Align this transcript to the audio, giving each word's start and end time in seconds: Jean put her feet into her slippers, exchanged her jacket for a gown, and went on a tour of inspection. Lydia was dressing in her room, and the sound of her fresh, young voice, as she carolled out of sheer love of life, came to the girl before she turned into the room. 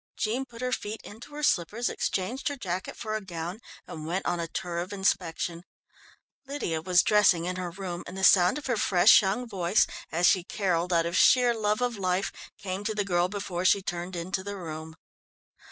Jean 0.17 0.45
put 0.45 0.61
her 0.63 0.71
feet 0.71 0.99
into 1.03 1.35
her 1.35 1.43
slippers, 1.43 1.87
exchanged 1.87 2.47
her 2.47 2.55
jacket 2.55 2.95
for 2.97 3.15
a 3.15 3.21
gown, 3.21 3.59
and 3.85 4.07
went 4.07 4.25
on 4.25 4.39
a 4.39 4.47
tour 4.47 4.79
of 4.79 4.91
inspection. 4.91 5.63
Lydia 6.47 6.81
was 6.81 7.03
dressing 7.03 7.45
in 7.45 7.55
her 7.57 7.69
room, 7.69 8.03
and 8.07 8.17
the 8.17 8.23
sound 8.23 8.57
of 8.57 8.65
her 8.65 8.77
fresh, 8.77 9.21
young 9.21 9.47
voice, 9.47 9.85
as 10.11 10.25
she 10.25 10.43
carolled 10.43 10.91
out 10.91 11.05
of 11.05 11.15
sheer 11.15 11.53
love 11.53 11.81
of 11.83 11.97
life, 11.99 12.31
came 12.57 12.83
to 12.83 12.95
the 12.95 13.05
girl 13.05 13.27
before 13.29 13.63
she 13.63 13.83
turned 13.83 14.15
into 14.15 14.43
the 14.43 14.57
room. 14.57 14.95